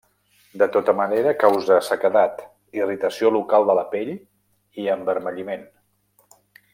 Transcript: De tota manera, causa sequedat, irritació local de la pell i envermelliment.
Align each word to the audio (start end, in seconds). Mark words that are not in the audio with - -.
De 0.61 0.67
tota 0.75 0.93
manera, 0.99 1.33
causa 1.43 1.77
sequedat, 1.89 2.41
irritació 2.79 3.31
local 3.37 3.69
de 3.71 3.75
la 3.81 3.87
pell 3.95 4.11
i 4.17 4.89
envermelliment. 4.99 5.69